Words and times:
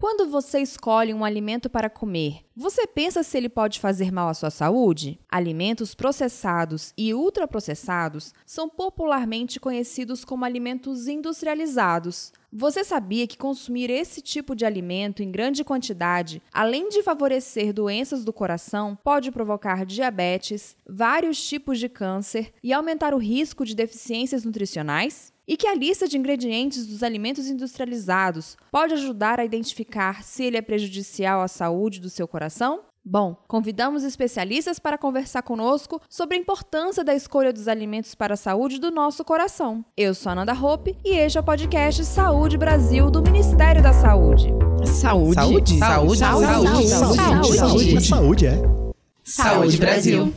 Quando 0.00 0.30
você 0.30 0.60
escolhe 0.60 1.12
um 1.12 1.26
alimento 1.26 1.68
para 1.68 1.90
comer, 1.90 2.38
você 2.56 2.86
pensa 2.86 3.22
se 3.22 3.36
ele 3.36 3.50
pode 3.50 3.78
fazer 3.78 4.10
mal 4.10 4.30
à 4.30 4.34
sua 4.34 4.48
saúde? 4.48 5.20
Alimentos 5.30 5.94
processados 5.94 6.94
e 6.96 7.12
ultraprocessados 7.12 8.32
são 8.46 8.66
popularmente 8.66 9.60
conhecidos 9.60 10.24
como 10.24 10.46
alimentos 10.46 11.06
industrializados. 11.06 12.32
Você 12.50 12.82
sabia 12.82 13.26
que 13.26 13.36
consumir 13.36 13.90
esse 13.90 14.22
tipo 14.22 14.56
de 14.56 14.64
alimento 14.64 15.22
em 15.22 15.30
grande 15.30 15.62
quantidade, 15.62 16.42
além 16.50 16.88
de 16.88 17.02
favorecer 17.02 17.70
doenças 17.70 18.24
do 18.24 18.32
coração, 18.32 18.96
pode 19.04 19.30
provocar 19.30 19.84
diabetes, 19.84 20.74
vários 20.88 21.46
tipos 21.46 21.78
de 21.78 21.90
câncer 21.90 22.54
e 22.62 22.72
aumentar 22.72 23.12
o 23.12 23.18
risco 23.18 23.66
de 23.66 23.74
deficiências 23.74 24.46
nutricionais? 24.46 25.30
E 25.50 25.56
que 25.56 25.66
a 25.66 25.74
lista 25.74 26.06
de 26.06 26.16
ingredientes 26.16 26.86
dos 26.86 27.02
alimentos 27.02 27.48
industrializados 27.48 28.56
pode 28.70 28.94
ajudar 28.94 29.40
a 29.40 29.44
identificar 29.44 30.22
se 30.22 30.44
ele 30.44 30.56
é 30.56 30.62
prejudicial 30.62 31.42
à 31.42 31.48
saúde 31.48 32.00
do 32.00 32.08
seu 32.08 32.28
coração? 32.28 32.82
Bom, 33.04 33.34
convidamos 33.48 34.04
especialistas 34.04 34.78
para 34.78 34.96
conversar 34.96 35.42
conosco 35.42 36.00
sobre 36.08 36.36
a 36.36 36.40
importância 36.40 37.02
da 37.02 37.16
escolha 37.16 37.52
dos 37.52 37.66
alimentos 37.66 38.14
para 38.14 38.34
a 38.34 38.36
saúde 38.36 38.78
do 38.78 38.92
nosso 38.92 39.24
coração. 39.24 39.84
Eu 39.96 40.14
sou 40.14 40.30
a 40.30 40.36
Nanda 40.36 40.52
Hope 40.52 40.96
e 41.04 41.14
este 41.14 41.36
é 41.36 41.40
o 41.40 41.44
podcast 41.44 42.04
Saúde 42.04 42.56
Brasil 42.56 43.10
do 43.10 43.20
Ministério 43.20 43.82
da 43.82 43.92
Saúde. 43.92 44.50
Saúde? 44.84 45.34
Saúde? 45.34 45.78
Saúde? 45.78 46.18
Saúde? 46.18 46.46
Saúde? 46.46 46.88
Saúde? 46.88 47.56
Saúde? 47.56 48.06
Saúde, 48.06 48.46
é. 48.46 48.62
Saúde 49.24 49.76
Brasil. 49.78 50.32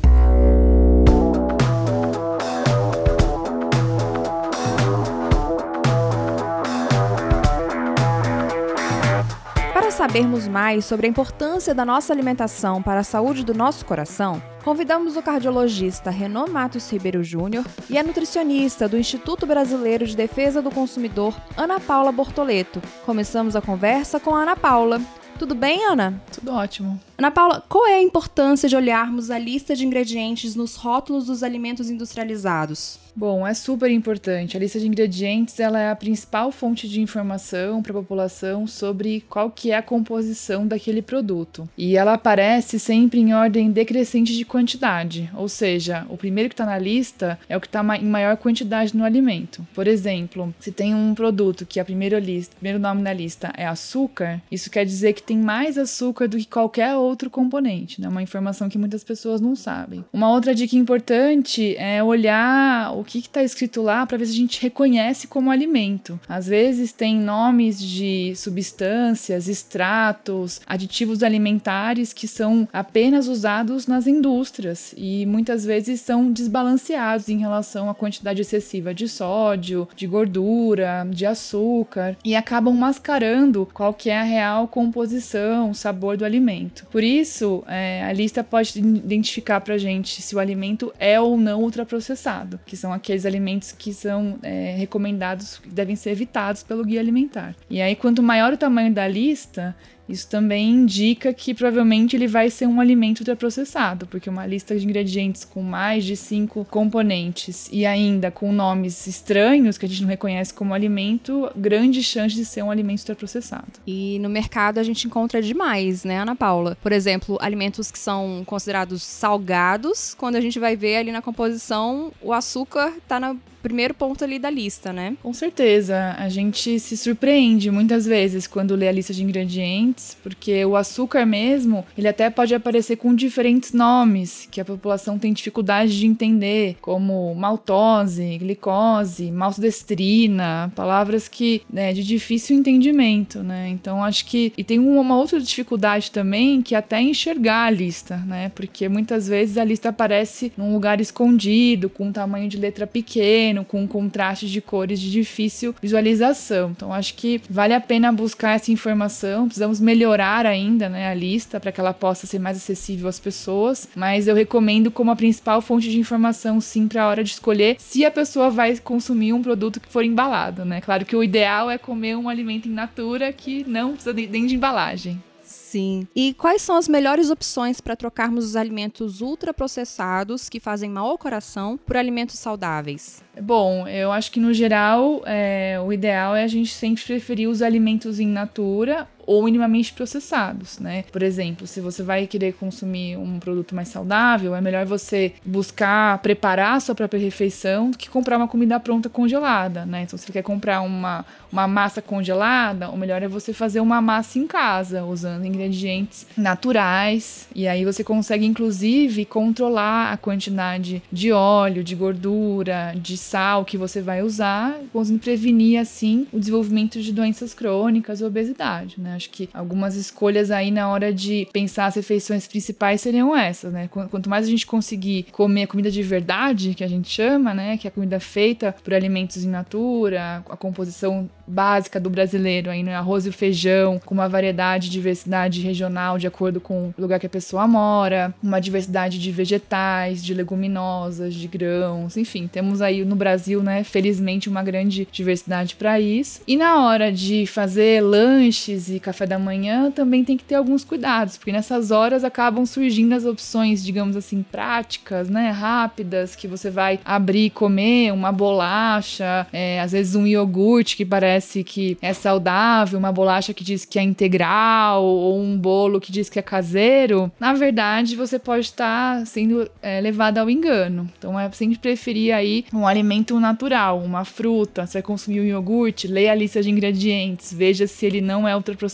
Sabermos 10.03 10.49
mais 10.49 10.83
sobre 10.83 11.07
a 11.07 11.09
importância 11.09 11.73
da 11.73 11.85
nossa 11.85 12.11
alimentação 12.11 12.83
para 12.83 12.99
a 12.99 13.05
saúde 13.05 13.45
do 13.45 13.53
nosso 13.53 13.85
coração, 13.85 14.43
convidamos 14.61 15.15
o 15.15 15.21
cardiologista 15.21 16.09
Renan 16.09 16.47
Matos 16.47 16.91
Ribeiro 16.91 17.23
Júnior 17.23 17.65
e 17.89 17.97
a 17.97 18.03
nutricionista 18.03 18.89
do 18.89 18.97
Instituto 18.97 19.45
Brasileiro 19.45 20.05
de 20.05 20.13
Defesa 20.13 20.61
do 20.61 20.69
Consumidor, 20.69 21.33
Ana 21.55 21.79
Paula 21.79 22.11
Bortoleto. 22.11 22.81
Começamos 23.05 23.55
a 23.55 23.61
conversa 23.61 24.19
com 24.19 24.35
a 24.35 24.41
Ana 24.41 24.57
Paula. 24.57 24.99
Tudo 25.39 25.55
bem, 25.55 25.85
Ana? 25.85 26.21
Tudo 26.33 26.51
ótimo. 26.51 26.99
Ana 27.17 27.31
Paula, 27.31 27.63
qual 27.69 27.87
é 27.87 27.93
a 27.93 28.03
importância 28.03 28.67
de 28.67 28.75
olharmos 28.75 29.31
a 29.31 29.39
lista 29.39 29.73
de 29.73 29.85
ingredientes 29.85 30.53
nos 30.53 30.75
rótulos 30.75 31.27
dos 31.27 31.43
alimentos 31.43 31.89
industrializados? 31.89 32.99
Bom, 33.15 33.45
é 33.45 33.53
super 33.53 33.91
importante. 33.91 34.57
A 34.57 34.59
lista 34.59 34.79
de 34.79 34.87
ingredientes 34.87 35.59
ela 35.59 35.79
é 35.79 35.91
a 35.91 35.95
principal 35.95 36.51
fonte 36.51 36.89
de 36.89 36.99
informação 36.99 37.81
para 37.81 37.91
a 37.91 37.95
população 37.95 38.65
sobre 38.65 39.23
qual 39.29 39.51
que 39.51 39.71
é 39.71 39.77
a 39.77 39.83
composição 39.83 40.65
daquele 40.65 41.01
produto. 41.01 41.69
E 41.77 41.95
ela 41.95 42.13
aparece 42.13 42.79
sempre 42.79 43.19
em 43.19 43.33
ordem 43.33 43.71
decrescente 43.71 44.35
de 44.35 44.43
quantidade, 44.43 45.29
ou 45.35 45.47
seja, 45.47 46.05
o 46.09 46.17
primeiro 46.17 46.49
que 46.49 46.53
está 46.53 46.65
na 46.65 46.77
lista 46.77 47.39
é 47.47 47.55
o 47.55 47.61
que 47.61 47.67
está 47.67 47.83
em 47.97 48.05
maior 48.05 48.35
quantidade 48.37 48.97
no 48.97 49.03
alimento. 49.03 49.65
Por 49.75 49.87
exemplo, 49.87 50.53
se 50.59 50.71
tem 50.71 50.95
um 50.95 51.13
produto 51.13 51.65
que 51.65 51.79
a 51.79 51.85
primeira 51.85 52.19
lista, 52.19 52.55
primeiro 52.55 52.79
nome 52.79 53.01
na 53.01 53.13
lista 53.13 53.53
é 53.55 53.67
açúcar, 53.67 54.41
isso 54.51 54.71
quer 54.71 54.85
dizer 54.85 55.13
que 55.13 55.21
tem 55.21 55.37
mais 55.37 55.77
açúcar 55.77 56.27
do 56.27 56.37
que 56.37 56.47
qualquer 56.47 56.95
outro 56.95 57.29
componente, 57.29 58.01
né? 58.01 58.07
Uma 58.07 58.23
informação 58.23 58.69
que 58.69 58.77
muitas 58.77 59.03
pessoas 59.03 59.39
não 59.39 59.55
sabem. 59.55 60.03
Uma 60.11 60.31
outra 60.31 60.55
dica 60.55 60.75
importante 60.75 61.75
é 61.77 62.03
olhar 62.03 62.91
o 63.03 63.05
que 63.05 63.19
está 63.19 63.43
escrito 63.43 63.81
lá 63.81 64.05
para 64.05 64.17
ver 64.17 64.25
se 64.25 64.31
a 64.31 64.35
gente 64.35 64.61
reconhece 64.61 65.27
como 65.27 65.51
alimento. 65.51 66.17
Às 66.27 66.47
vezes 66.47 66.93
tem 66.93 67.19
nomes 67.19 67.81
de 67.81 68.33
substâncias, 68.35 69.49
extratos, 69.49 70.61
aditivos 70.65 71.21
alimentares 71.21 72.13
que 72.13 72.27
são 72.27 72.67
apenas 72.71 73.27
usados 73.27 73.87
nas 73.87 74.07
indústrias 74.07 74.93
e 74.95 75.25
muitas 75.25 75.65
vezes 75.65 75.99
são 75.99 76.31
desbalanceados 76.31 77.27
em 77.27 77.39
relação 77.39 77.89
à 77.89 77.93
quantidade 77.93 78.41
excessiva 78.41 78.93
de 78.93 79.09
sódio, 79.09 79.87
de 79.95 80.07
gordura, 80.07 81.05
de 81.09 81.25
açúcar 81.25 82.15
e 82.23 82.35
acabam 82.35 82.73
mascarando 82.73 83.67
qual 83.73 83.93
que 83.93 84.09
é 84.09 84.17
a 84.17 84.23
real 84.23 84.67
composição, 84.67 85.73
sabor 85.73 86.15
do 86.15 86.23
alimento. 86.23 86.85
Por 86.89 87.03
isso, 87.03 87.63
é, 87.67 88.03
a 88.03 88.13
lista 88.13 88.43
pode 88.43 88.79
identificar 88.79 89.59
para 89.59 89.77
gente 89.77 90.21
se 90.21 90.35
o 90.35 90.39
alimento 90.39 90.93
é 90.97 91.19
ou 91.19 91.35
não 91.37 91.61
ultraprocessado, 91.61 92.59
que 92.65 92.77
são 92.77 92.92
aqueles 92.93 93.25
alimentos 93.25 93.71
que 93.71 93.93
são 93.93 94.37
é, 94.43 94.75
recomendados, 94.77 95.61
devem 95.65 95.95
ser 95.95 96.11
evitados 96.11 96.63
pelo 96.63 96.83
guia 96.83 96.99
alimentar. 96.99 97.55
E 97.69 97.81
aí, 97.81 97.95
quanto 97.95 98.21
maior 98.21 98.53
o 98.53 98.57
tamanho 98.57 98.93
da 98.93 99.07
lista, 99.07 99.75
isso 100.07 100.27
também 100.27 100.69
indica 100.69 101.33
que 101.33 101.53
provavelmente 101.53 102.15
ele 102.15 102.27
vai 102.27 102.49
ser 102.49 102.67
um 102.67 102.79
alimento 102.79 103.19
ultraprocessado, 103.19 104.05
porque 104.07 104.29
uma 104.29 104.45
lista 104.45 104.77
de 104.77 104.85
ingredientes 104.85 105.45
com 105.45 105.61
mais 105.61 106.03
de 106.03 106.15
cinco 106.15 106.65
componentes 106.65 107.69
e 107.71 107.85
ainda 107.85 108.29
com 108.29 108.51
nomes 108.51 109.07
estranhos 109.07 109.77
que 109.77 109.85
a 109.85 109.89
gente 109.89 110.01
não 110.01 110.09
reconhece 110.09 110.53
como 110.53 110.73
alimento, 110.73 111.49
grande 111.55 112.03
chance 112.03 112.35
de 112.35 112.43
ser 112.43 112.63
um 112.63 112.71
alimento 112.71 112.99
ultraprocessado. 112.99 113.79
E 113.87 114.19
no 114.19 114.29
mercado 114.29 114.77
a 114.77 114.83
gente 114.83 115.07
encontra 115.07 115.41
demais, 115.41 116.03
né, 116.03 116.19
Ana 116.19 116.35
Paula? 116.35 116.77
Por 116.81 116.91
exemplo, 116.91 117.37
alimentos 117.41 117.91
que 117.91 117.99
são 117.99 118.43
considerados 118.45 119.01
salgados, 119.03 120.13
quando 120.13 120.35
a 120.35 120.41
gente 120.41 120.59
vai 120.59 120.75
ver 120.75 120.97
ali 120.97 121.11
na 121.11 121.21
composição, 121.21 122.11
o 122.21 122.33
açúcar 122.33 122.93
está 122.97 123.19
na 123.19 123.35
primeiro 123.63 123.93
ponto 123.93 124.21
ali 124.23 124.37
da 124.37 124.49
lista, 124.49 124.91
né? 124.91 125.15
Com 125.23 125.33
certeza. 125.33 126.13
A 126.19 126.27
gente 126.27 126.77
se 126.79 126.97
surpreende 126.97 127.71
muitas 127.71 128.05
vezes 128.05 128.45
quando 128.45 128.75
lê 128.75 128.89
a 128.89 128.91
lista 128.91 129.13
de 129.13 129.23
ingredientes, 129.23 129.92
porque 130.23 130.63
o 130.65 130.75
açúcar 130.75 131.25
mesmo, 131.25 131.85
ele 131.97 132.07
até 132.07 132.29
pode 132.29 132.53
aparecer 132.53 132.97
com 132.97 133.13
diferentes 133.13 133.73
nomes 133.73 134.47
que 134.51 134.61
a 134.61 134.65
população 134.65 135.17
tem 135.19 135.33
dificuldade 135.33 135.97
de 135.97 136.05
entender, 136.05 136.77
como 136.81 137.33
maltose, 137.35 138.37
glicose, 138.37 139.31
maltodestrina, 139.31 140.71
palavras 140.75 141.27
que, 141.27 141.61
né, 141.71 141.93
de 141.93 142.03
difícil 142.03 142.55
entendimento, 142.57 143.41
né? 143.43 143.69
Então 143.69 144.03
acho 144.03 144.25
que 144.25 144.53
e 144.57 144.63
tem 144.63 144.79
uma 144.79 145.17
outra 145.17 145.39
dificuldade 145.39 146.11
também 146.11 146.61
que 146.61 146.75
é 146.75 146.77
até 146.77 147.01
enxergar 147.01 147.65
a 147.65 147.69
lista, 147.69 148.17
né? 148.17 148.49
Porque 148.55 148.87
muitas 148.87 149.27
vezes 149.27 149.57
a 149.57 149.63
lista 149.63 149.89
aparece 149.89 150.51
num 150.57 150.73
lugar 150.73 150.99
escondido, 151.01 151.89
com 151.89 152.07
um 152.07 152.11
tamanho 152.11 152.47
de 152.47 152.57
letra 152.57 152.85
pequeno, 152.85 153.65
com 153.65 153.87
contrastes 153.87 154.49
de 154.49 154.61
cores 154.61 154.99
de 154.99 155.11
difícil 155.11 155.75
visualização. 155.81 156.71
Então 156.71 156.93
acho 156.93 157.15
que 157.15 157.41
vale 157.49 157.73
a 157.73 157.81
pena 157.81 158.11
buscar 158.11 158.55
essa 158.55 158.71
informação. 158.71 159.45
Precisamos 159.45 159.79
melhorar 159.83 160.45
ainda 160.45 160.89
né, 160.89 161.09
a 161.09 161.13
lista 161.13 161.59
para 161.59 161.71
que 161.71 161.79
ela 161.79 161.93
possa 161.93 162.25
ser 162.25 162.39
mais 162.39 162.57
acessível 162.57 163.07
às 163.07 163.19
pessoas, 163.19 163.89
mas 163.95 164.27
eu 164.27 164.35
recomendo 164.35 164.89
como 164.89 165.11
a 165.11 165.15
principal 165.15 165.61
fonte 165.61 165.89
de 165.89 165.99
informação 165.99 166.59
sim 166.59 166.87
para 166.87 167.03
a 167.03 167.07
hora 167.07 167.23
de 167.23 167.31
escolher 167.31 167.75
se 167.79 168.05
a 168.05 168.11
pessoa 168.11 168.49
vai 168.49 168.77
consumir 168.77 169.33
um 169.33 169.41
produto 169.41 169.79
que 169.79 169.89
for 169.89 170.03
embalado, 170.03 170.65
né? 170.65 170.81
Claro 170.81 171.05
que 171.05 171.15
o 171.15 171.23
ideal 171.23 171.69
é 171.69 171.77
comer 171.77 172.15
um 172.15 172.29
alimento 172.29 172.67
in 172.67 172.71
natura 172.71 173.31
que 173.33 173.63
não 173.67 173.93
precisa 173.93 174.13
nem 174.13 174.45
de 174.45 174.55
embalagem. 174.55 175.21
Sim. 175.43 176.07
E 176.15 176.33
quais 176.33 176.61
são 176.61 176.75
as 176.75 176.87
melhores 176.87 177.29
opções 177.29 177.81
para 177.81 177.95
trocarmos 177.95 178.45
os 178.45 178.55
alimentos 178.55 179.21
ultraprocessados 179.21 180.49
que 180.49 180.59
fazem 180.59 180.89
mal 180.89 181.07
ao 181.09 181.17
coração 181.17 181.77
por 181.77 181.97
alimentos 181.97 182.39
saudáveis? 182.39 183.23
Bom, 183.41 183.87
eu 183.87 184.11
acho 184.11 184.31
que 184.31 184.39
no 184.39 184.53
geral 184.53 185.21
é, 185.25 185.79
o 185.83 185.91
ideal 185.91 186.35
é 186.35 186.43
a 186.43 186.47
gente 186.47 186.71
sempre 186.71 187.03
preferir 187.03 187.49
os 187.49 187.61
alimentos 187.61 188.19
in 188.19 188.27
natura 188.27 189.07
ou 189.25 189.43
minimamente 189.43 189.93
processados, 189.93 190.79
né? 190.79 191.03
Por 191.11 191.23
exemplo, 191.23 191.65
se 191.67 191.79
você 191.81 192.03
vai 192.03 192.27
querer 192.27 192.53
consumir 192.53 193.17
um 193.17 193.39
produto 193.39 193.75
mais 193.75 193.87
saudável, 193.87 194.55
é 194.55 194.61
melhor 194.61 194.85
você 194.85 195.33
buscar 195.45 196.17
preparar 196.19 196.77
a 196.77 196.79
sua 196.79 196.95
própria 196.95 197.19
refeição 197.19 197.91
do 197.91 197.97
que 197.97 198.09
comprar 198.09 198.37
uma 198.37 198.47
comida 198.47 198.79
pronta 198.79 199.09
congelada, 199.09 199.85
né? 199.85 200.03
Então, 200.03 200.17
se 200.17 200.25
você 200.25 200.33
quer 200.33 200.43
comprar 200.43 200.81
uma, 200.81 201.25
uma 201.51 201.67
massa 201.67 202.01
congelada, 202.01 202.89
o 202.89 202.97
melhor 202.97 203.21
é 203.23 203.27
você 203.27 203.53
fazer 203.53 203.79
uma 203.79 204.01
massa 204.01 204.39
em 204.39 204.47
casa, 204.47 205.03
usando 205.03 205.45
ingredientes 205.45 206.25
naturais, 206.37 207.47
e 207.55 207.67
aí 207.67 207.85
você 207.85 208.03
consegue, 208.03 208.45
inclusive, 208.45 209.25
controlar 209.25 210.11
a 210.11 210.17
quantidade 210.17 211.01
de 211.11 211.31
óleo, 211.31 211.83
de 211.83 211.95
gordura, 211.95 212.93
de 212.95 213.17
sal 213.17 213.63
que 213.63 213.77
você 213.77 214.01
vai 214.01 214.21
usar, 214.21 214.77
conseguindo 214.91 215.23
prevenir, 215.23 215.79
assim, 215.79 216.27
o 216.31 216.39
desenvolvimento 216.39 217.01
de 217.01 217.11
doenças 217.11 217.53
crônicas 217.53 218.19
e 218.19 218.23
obesidade, 218.23 218.99
né? 218.99 219.12
Acho 219.15 219.29
que 219.29 219.49
algumas 219.53 219.95
escolhas 219.95 220.51
aí 220.51 220.71
na 220.71 220.89
hora 220.89 221.13
de 221.13 221.47
pensar 221.51 221.85
as 221.85 221.95
refeições 221.95 222.47
principais 222.47 223.01
seriam 223.01 223.35
essas, 223.35 223.73
né? 223.73 223.87
Quanto 223.87 224.29
mais 224.29 224.45
a 224.45 224.49
gente 224.49 224.65
conseguir 224.65 225.27
comer 225.31 225.63
a 225.63 225.67
comida 225.67 225.91
de 225.91 226.03
verdade, 226.03 226.73
que 226.73 226.83
a 226.83 226.87
gente 226.87 227.09
chama, 227.09 227.53
né? 227.53 227.77
Que 227.77 227.87
é 227.87 227.89
a 227.89 227.91
comida 227.91 228.19
feita 228.19 228.75
por 228.83 228.93
alimentos 228.93 229.43
in 229.43 229.49
natura, 229.49 230.43
a 230.49 230.57
composição 230.57 231.29
básica 231.45 231.99
do 231.99 232.09
brasileiro 232.09 232.69
aí, 232.69 232.83
né? 232.83 232.95
Arroz 232.95 233.25
e 233.25 233.31
feijão, 233.31 233.99
com 234.03 234.13
uma 234.13 234.29
variedade 234.29 234.89
diversidade 234.89 235.61
regional 235.61 236.17
de 236.17 236.27
acordo 236.27 236.61
com 236.61 236.93
o 236.97 237.01
lugar 237.01 237.19
que 237.19 237.25
a 237.25 237.29
pessoa 237.29 237.67
mora, 237.67 238.33
uma 238.41 238.59
diversidade 238.59 239.19
de 239.19 239.31
vegetais, 239.31 240.23
de 240.23 240.33
leguminosas, 240.33 241.33
de 241.33 241.47
grãos, 241.47 242.17
enfim, 242.17 242.47
temos 242.47 242.81
aí 242.81 243.03
no 243.03 243.15
Brasil, 243.15 243.61
né, 243.61 243.83
felizmente 243.83 244.49
uma 244.49 244.63
grande 244.63 245.07
diversidade 245.11 245.75
para 245.75 245.99
isso. 245.99 246.41
E 246.47 246.55
na 246.55 246.85
hora 246.85 247.11
de 247.11 247.45
fazer 247.45 248.01
lanches 248.01 248.89
e 248.89 248.99
café 249.03 249.25
da 249.25 249.37
manhã 249.37 249.91
também 249.91 250.23
tem 250.23 250.37
que 250.37 250.43
ter 250.43 250.55
alguns 250.55 250.83
cuidados, 250.83 251.37
porque 251.37 251.51
nessas 251.51 251.91
horas 251.91 252.23
acabam 252.23 252.65
surgindo 252.65 253.13
as 253.13 253.25
opções, 253.25 253.83
digamos 253.83 254.15
assim, 254.15 254.43
práticas, 254.43 255.29
né, 255.29 255.51
rápidas, 255.51 256.35
que 256.35 256.47
você 256.47 256.69
vai 256.69 256.99
abrir 257.05 257.45
e 257.45 257.49
comer 257.49 258.11
uma 258.11 258.31
bolacha, 258.31 259.45
é, 259.51 259.79
às 259.81 259.91
vezes 259.91 260.15
um 260.15 260.25
iogurte 260.25 260.95
que 260.95 261.05
parece 261.05 261.63
que 261.63 261.97
é 262.01 262.13
saudável, 262.13 262.97
uma 262.97 263.11
bolacha 263.11 263.53
que 263.53 263.63
diz 263.63 263.85
que 263.85 263.99
é 263.99 264.03
integral, 264.03 265.03
ou 265.03 265.39
um 265.39 265.57
bolo 265.57 265.99
que 265.99 266.11
diz 266.11 266.29
que 266.29 266.39
é 266.39 266.41
caseiro, 266.41 267.31
na 267.39 267.53
verdade 267.53 268.15
você 268.15 268.39
pode 268.39 268.65
estar 268.65 269.25
sendo 269.27 269.69
é, 269.81 269.99
levado 269.99 270.37
ao 270.37 270.49
engano. 270.49 271.09
Então 271.17 271.39
é 271.39 271.49
sempre 271.51 271.77
preferir 271.77 272.33
aí 272.33 272.65
um 272.73 272.87
alimento 272.87 273.39
natural, 273.39 273.99
uma 273.99 274.23
fruta. 274.23 274.85
Você 274.85 274.93
vai 274.93 275.01
consumir 275.01 275.41
um 275.41 275.45
iogurte, 275.45 276.07
leia 276.07 276.31
a 276.31 276.35
lista 276.35 276.61
de 276.61 276.69
ingredientes, 276.69 277.53
veja 277.53 277.85
se 277.87 278.05
ele 278.05 278.21
não 278.21 278.47
é 278.47 278.55
ultraprocessado. 278.55 278.92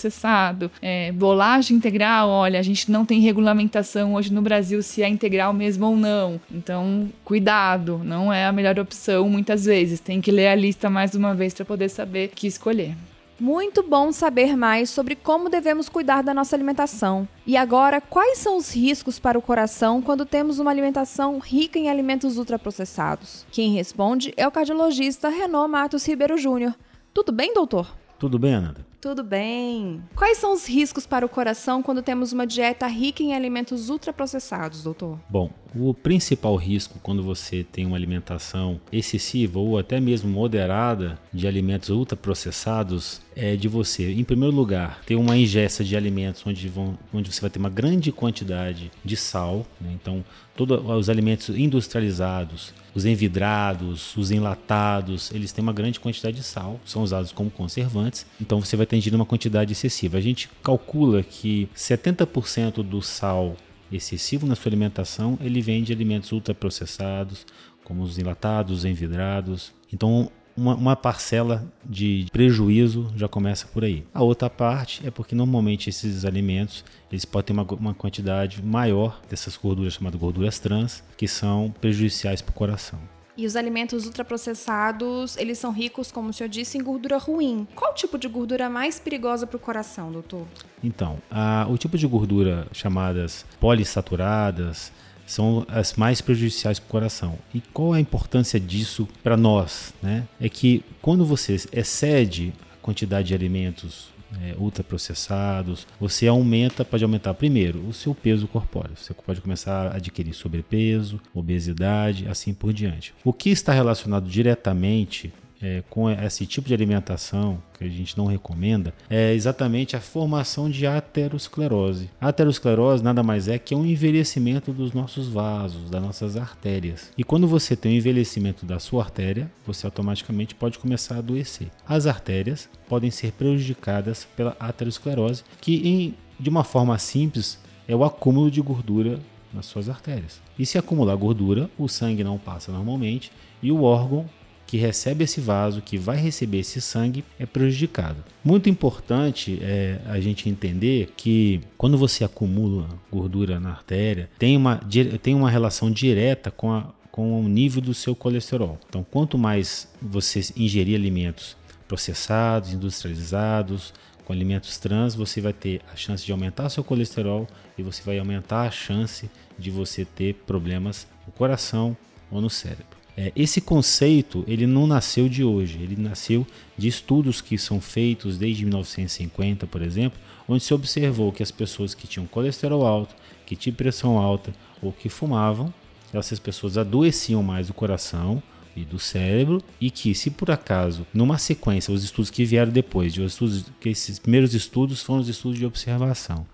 É, 0.81 1.11
bolacha 1.11 1.73
integral, 1.73 2.29
olha, 2.29 2.59
a 2.59 2.63
gente 2.63 2.89
não 2.91 3.05
tem 3.05 3.19
regulamentação 3.19 4.13
hoje 4.13 4.31
no 4.31 4.41
Brasil 4.41 4.81
se 4.81 5.03
é 5.03 5.09
integral 5.09 5.51
mesmo 5.51 5.87
ou 5.87 5.97
não. 5.97 6.39
Então, 6.51 7.09
cuidado, 7.25 8.01
não 8.03 8.31
é 8.31 8.45
a 8.45 8.51
melhor 8.51 8.79
opção 8.79 9.29
muitas 9.29 9.65
vezes. 9.65 9.99
Tem 9.99 10.21
que 10.21 10.31
ler 10.31 10.47
a 10.47 10.55
lista 10.55 10.89
mais 10.89 11.13
uma 11.15 11.33
vez 11.33 11.53
para 11.53 11.65
poder 11.65 11.89
saber 11.89 12.29
o 12.29 12.35
que 12.35 12.47
escolher. 12.47 12.95
Muito 13.39 13.81
bom 13.81 14.11
saber 14.11 14.57
mais 14.57 14.89
sobre 14.89 15.15
como 15.15 15.49
devemos 15.49 15.87
cuidar 15.87 16.21
da 16.21 16.33
nossa 16.33 16.57
alimentação. 16.57 17.25
E 17.47 17.55
agora, 17.55 18.01
quais 18.01 18.37
são 18.37 18.57
os 18.57 18.75
riscos 18.75 19.17
para 19.17 19.39
o 19.39 19.41
coração 19.41 20.01
quando 20.01 20.25
temos 20.25 20.59
uma 20.59 20.69
alimentação 20.69 21.39
rica 21.39 21.79
em 21.79 21.89
alimentos 21.89 22.37
ultraprocessados? 22.37 23.45
Quem 23.49 23.73
responde 23.73 24.33
é 24.35 24.45
o 24.45 24.51
cardiologista 24.51 25.29
Renan 25.29 25.69
Matos 25.69 26.05
Ribeiro 26.05 26.37
Júnior. 26.37 26.75
Tudo 27.13 27.31
bem, 27.31 27.53
doutor? 27.53 27.95
Tudo 28.19 28.37
bem, 28.37 28.55
Ananda? 28.55 28.88
Tudo 29.01 29.23
bem. 29.23 30.03
Quais 30.13 30.37
são 30.37 30.51
os 30.51 30.67
riscos 30.67 31.07
para 31.07 31.25
o 31.25 31.29
coração 31.29 31.81
quando 31.81 32.01
temos 32.01 32.33
uma 32.33 32.45
dieta 32.45 32.85
rica 32.85 33.23
em 33.23 33.33
alimentos 33.33 33.89
ultraprocessados, 33.89 34.83
doutor? 34.83 35.17
Bom, 35.29 35.49
o 35.75 35.93
principal 35.93 36.55
risco 36.55 36.99
quando 37.01 37.23
você 37.23 37.63
tem 37.63 37.85
uma 37.85 37.95
alimentação 37.95 38.79
excessiva 38.91 39.59
ou 39.59 39.77
até 39.77 39.99
mesmo 39.99 40.29
moderada 40.29 41.19
de 41.33 41.47
alimentos 41.47 41.89
ultraprocessados 41.89 43.21
é 43.35 43.55
de 43.55 43.67
você, 43.67 44.11
em 44.11 44.23
primeiro 44.23 44.55
lugar, 44.55 45.01
ter 45.05 45.15
uma 45.15 45.37
ingesta 45.37 45.83
de 45.83 45.95
alimentos 45.95 46.43
onde, 46.45 46.67
vão, 46.67 46.97
onde 47.13 47.31
você 47.31 47.39
vai 47.39 47.49
ter 47.49 47.59
uma 47.59 47.69
grande 47.69 48.11
quantidade 48.11 48.91
de 49.03 49.15
sal. 49.15 49.65
Né? 49.79 49.91
Então, 49.93 50.25
todos 50.55 50.83
os 50.85 51.09
alimentos 51.09 51.49
industrializados, 51.49 52.73
os 52.93 53.05
envidrados, 53.05 54.15
os 54.17 54.31
enlatados, 54.31 55.31
eles 55.33 55.51
têm 55.51 55.63
uma 55.63 55.71
grande 55.71 55.99
quantidade 55.99 56.35
de 56.37 56.43
sal, 56.43 56.79
são 56.85 57.01
usados 57.03 57.31
como 57.31 57.49
conservantes, 57.49 58.25
então 58.41 58.59
você 58.59 58.75
vai 58.75 58.85
ter 58.85 58.99
uma 59.13 59.25
quantidade 59.25 59.71
excessiva. 59.71 60.17
A 60.17 60.21
gente 60.21 60.49
calcula 60.61 61.23
que 61.23 61.69
70% 61.75 62.83
do 62.83 63.01
sal 63.01 63.55
excessivo 63.91 64.45
na 64.45 64.55
sua 64.55 64.69
alimentação, 64.69 65.37
ele 65.41 65.61
vem 65.61 65.83
de 65.83 65.93
alimentos 65.93 66.31
ultraprocessados, 66.31 67.45
como 67.83 68.03
os 68.03 68.17
enlatados, 68.17 68.79
os 68.79 68.85
envidrados. 68.85 69.73
Então, 69.91 70.31
uma, 70.55 70.75
uma, 70.75 70.95
parcela 70.95 71.65
de 71.85 72.27
prejuízo 72.31 73.11
já 73.15 73.27
começa 73.27 73.67
por 73.67 73.83
aí. 73.83 74.05
A 74.13 74.21
outra 74.21 74.49
parte 74.49 75.05
é 75.07 75.11
porque 75.11 75.33
normalmente 75.33 75.89
esses 75.89 76.25
alimentos 76.25 76.83
eles 77.11 77.25
podem 77.25 77.47
ter 77.47 77.53
uma, 77.53 77.63
uma 77.79 77.93
quantidade 77.93 78.61
maior 78.61 79.21
dessas 79.29 79.55
gorduras 79.55 79.93
chamadas 79.93 80.19
gorduras 80.19 80.59
trans, 80.59 81.03
que 81.17 81.27
são 81.27 81.73
prejudiciais 81.79 82.41
para 82.41 82.51
o 82.51 82.55
coração. 82.55 82.99
E 83.39 83.45
os 83.45 83.55
alimentos 83.55 84.05
ultraprocessados, 84.05 85.37
eles 85.37 85.57
são 85.57 85.71
ricos, 85.71 86.11
como 86.11 86.27
o 86.27 86.33
senhor 86.33 86.49
disse, 86.49 86.77
em 86.77 86.83
gordura 86.83 87.17
ruim. 87.17 87.65
Qual 87.73 87.93
tipo 87.93 88.17
de 88.17 88.27
gordura 88.27 88.69
mais 88.69 88.99
perigosa 88.99 89.47
para 89.47 89.55
o 89.55 89.59
coração, 89.59 90.11
doutor? 90.11 90.45
Então, 90.83 91.19
a, 91.31 91.65
o 91.69 91.77
tipo 91.77 91.97
de 91.97 92.05
gordura 92.05 92.67
chamadas 92.73 93.45
polissaturadas, 93.57 94.91
são 95.25 95.65
as 95.69 95.93
mais 95.93 96.19
prejudiciais 96.19 96.79
para 96.79 96.87
o 96.87 96.91
coração. 96.91 97.39
E 97.53 97.61
qual 97.61 97.93
a 97.93 97.99
importância 98.01 98.59
disso 98.59 99.07
para 99.23 99.37
nós? 99.37 99.93
Né? 100.01 100.27
É 100.41 100.49
que 100.49 100.83
quando 101.01 101.23
você 101.23 101.55
excede 101.71 102.51
a 102.73 102.83
quantidade 102.83 103.29
de 103.29 103.35
alimentos 103.35 104.09
é, 104.41 104.55
ultraprocessados, 104.57 105.87
você 105.99 106.27
aumenta, 106.27 106.85
pode 106.85 107.03
aumentar 107.03 107.33
primeiro 107.33 107.79
o 107.87 107.93
seu 107.93 108.13
peso 108.13 108.47
corpóreo. 108.47 108.95
Você 108.95 109.13
pode 109.13 109.41
começar 109.41 109.87
a 109.87 109.95
adquirir 109.95 110.33
sobrepeso, 110.33 111.19
obesidade, 111.33 112.27
assim 112.27 112.53
por 112.53 112.71
diante. 112.73 113.13
O 113.23 113.33
que 113.33 113.49
está 113.49 113.73
relacionado 113.73 114.29
diretamente 114.29 115.33
é, 115.61 115.83
com 115.89 116.09
esse 116.09 116.45
tipo 116.45 116.67
de 116.67 116.73
alimentação 116.73 117.61
que 117.77 117.83
a 117.83 117.89
gente 117.89 118.17
não 118.17 118.25
recomenda 118.25 118.93
é 119.09 119.33
exatamente 119.33 119.95
a 119.95 119.99
formação 119.99 120.69
de 120.69 120.85
aterosclerose. 120.87 122.09
A 122.19 122.29
aterosclerose 122.29 123.03
nada 123.03 123.21
mais 123.23 123.47
é 123.47 123.57
que 123.59 123.75
um 123.75 123.85
envelhecimento 123.85 124.71
dos 124.71 124.93
nossos 124.93 125.27
vasos, 125.27 125.89
das 125.89 126.01
nossas 126.01 126.37
artérias. 126.37 127.11
E 127.17 127.23
quando 127.23 127.47
você 127.47 127.75
tem 127.75 127.93
um 127.93 127.97
envelhecimento 127.97 128.65
da 128.65 128.79
sua 128.79 129.03
artéria, 129.03 129.51
você 129.65 129.85
automaticamente 129.85 130.55
pode 130.55 130.79
começar 130.79 131.15
a 131.15 131.19
adoecer. 131.19 131.67
As 131.87 132.05
artérias 132.05 132.69
podem 132.87 133.11
ser 133.11 133.31
prejudicadas 133.33 134.27
pela 134.35 134.55
aterosclerose, 134.59 135.43
que 135.61 135.87
em, 135.87 136.15
de 136.39 136.49
uma 136.49 136.63
forma 136.63 136.97
simples 136.97 137.59
é 137.87 137.95
o 137.95 138.03
acúmulo 138.03 138.49
de 138.51 138.61
gordura 138.61 139.19
nas 139.53 139.65
suas 139.65 139.89
artérias. 139.89 140.41
E 140.57 140.65
se 140.65 140.77
acumular 140.77 141.15
gordura, 141.15 141.69
o 141.77 141.87
sangue 141.87 142.23
não 142.23 142.37
passa 142.37 142.71
normalmente 142.71 143.31
e 143.61 143.71
o 143.71 143.83
órgão 143.83 144.29
que 144.69 144.77
recebe 144.77 145.23
esse 145.23 145.41
vaso, 145.41 145.81
que 145.81 145.97
vai 145.97 146.15
receber 146.15 146.59
esse 146.59 146.79
sangue, 146.79 147.25
é 147.39 147.45
prejudicado. 147.47 148.23
Muito 148.43 148.69
importante 148.69 149.57
é 149.63 149.99
a 150.05 150.19
gente 150.19 150.47
entender 150.47 151.11
que 151.17 151.59
quando 151.75 151.97
você 151.97 152.23
acumula 152.23 152.87
gordura 153.11 153.59
na 153.59 153.71
artéria, 153.71 154.29
tem 154.37 154.55
uma, 154.55 154.79
tem 155.23 155.33
uma 155.33 155.49
relação 155.49 155.89
direta 155.89 156.51
com, 156.51 156.71
a, 156.71 156.93
com 157.11 157.43
o 157.43 157.49
nível 157.49 157.81
do 157.81 157.95
seu 157.95 158.15
colesterol. 158.15 158.77
Então, 158.87 159.03
quanto 159.03 159.39
mais 159.39 159.87
você 159.99 160.39
ingerir 160.55 160.95
alimentos 160.95 161.57
processados, 161.87 162.71
industrializados, 162.71 163.91
com 164.23 164.31
alimentos 164.33 164.77
trans, 164.77 165.15
você 165.15 165.41
vai 165.41 165.51
ter 165.51 165.81
a 165.91 165.95
chance 165.95 166.23
de 166.23 166.31
aumentar 166.31 166.69
seu 166.69 166.83
colesterol 166.83 167.47
e 167.75 167.81
você 167.81 168.03
vai 168.03 168.19
aumentar 168.19 168.67
a 168.67 168.71
chance 168.71 169.31
de 169.57 169.71
você 169.71 170.05
ter 170.05 170.35
problemas 170.45 171.07
no 171.25 171.33
coração 171.33 171.97
ou 172.29 172.39
no 172.39 172.51
cérebro. 172.51 172.98
É, 173.21 173.33
esse 173.35 173.59
conceito 173.59 174.45
ele 174.47 174.65
não 174.65 174.87
nasceu 174.87 175.27
de 175.27 175.43
hoje, 175.43 175.77
ele 175.81 175.97
nasceu 176.01 176.47
de 176.77 176.87
estudos 176.87 177.41
que 177.41 177.57
são 177.57 177.81
feitos 177.81 178.37
desde 178.37 178.63
1950, 178.63 179.67
por 179.67 179.81
exemplo, 179.81 180.17
onde 180.47 180.63
se 180.63 180.73
observou 180.73 181.29
que 181.33 181.43
as 181.43 181.51
pessoas 181.51 181.93
que 181.93 182.07
tinham 182.07 182.25
colesterol 182.25 182.87
alto, 182.87 183.13
que 183.45 183.57
tinham 183.57 183.75
pressão 183.75 184.17
alta 184.17 184.53
ou 184.81 184.93
que 184.93 185.09
fumavam, 185.09 185.73
essas 186.13 186.39
pessoas 186.39 186.77
adoeciam 186.77 187.43
mais 187.43 187.67
do 187.67 187.73
coração 187.73 188.41
e 188.73 188.85
do 188.85 188.97
cérebro 188.97 189.61
e 189.81 189.91
que 189.91 190.15
se 190.15 190.29
por 190.29 190.49
acaso 190.49 191.05
numa 191.13 191.37
sequência 191.37 191.93
os 191.93 192.05
estudos 192.05 192.31
que 192.31 192.45
vieram 192.45 192.71
depois 192.71 193.13
de 193.13 193.21
estudos 193.21 193.65
que 193.81 193.89
esses 193.89 194.17
primeiros 194.17 194.53
estudos 194.53 195.03
foram 195.03 195.19
os 195.19 195.27
estudos 195.27 195.59
de 195.59 195.65
observação 195.65 196.47